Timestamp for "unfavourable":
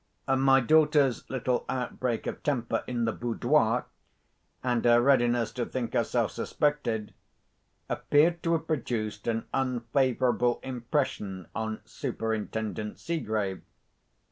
9.53-10.59